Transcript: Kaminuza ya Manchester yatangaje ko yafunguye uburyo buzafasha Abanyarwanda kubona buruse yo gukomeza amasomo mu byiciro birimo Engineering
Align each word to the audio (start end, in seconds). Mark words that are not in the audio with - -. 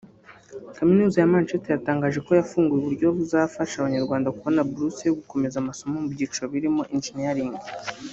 Kaminuza 0.77 1.15
ya 1.19 1.31
Manchester 1.33 1.71
yatangaje 1.73 2.19
ko 2.25 2.31
yafunguye 2.39 2.79
uburyo 2.81 3.07
buzafasha 3.17 3.75
Abanyarwanda 3.77 4.33
kubona 4.35 4.65
buruse 4.69 5.01
yo 5.05 5.15
gukomeza 5.19 5.55
amasomo 5.59 5.95
mu 6.03 6.07
byiciro 6.13 6.45
birimo 6.53 6.81
Engineering 6.95 7.55